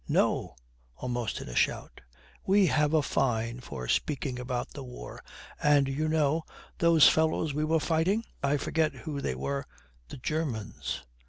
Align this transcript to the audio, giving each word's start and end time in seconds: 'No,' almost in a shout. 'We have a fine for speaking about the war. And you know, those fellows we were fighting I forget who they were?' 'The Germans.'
'No,' 0.07 0.55
almost 0.95 1.41
in 1.41 1.47
a 1.47 1.53
shout. 1.55 2.01
'We 2.47 2.65
have 2.73 2.91
a 2.95 3.03
fine 3.03 3.59
for 3.59 3.87
speaking 3.87 4.39
about 4.39 4.71
the 4.71 4.81
war. 4.83 5.23
And 5.61 5.87
you 5.87 6.09
know, 6.09 6.43
those 6.79 7.07
fellows 7.07 7.53
we 7.53 7.63
were 7.63 7.79
fighting 7.79 8.25
I 8.41 8.57
forget 8.57 8.95
who 9.05 9.21
they 9.21 9.35
were?' 9.35 9.67
'The 10.07 10.17
Germans.' 10.17 11.03